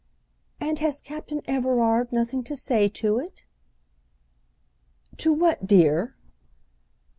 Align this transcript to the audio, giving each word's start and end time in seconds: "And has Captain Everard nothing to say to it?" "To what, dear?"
"And 0.59 0.79
has 0.79 0.99
Captain 0.99 1.41
Everard 1.45 2.11
nothing 2.11 2.43
to 2.45 2.55
say 2.55 2.87
to 2.87 3.19
it?" 3.19 3.45
"To 5.17 5.31
what, 5.31 5.67
dear?" 5.67 6.15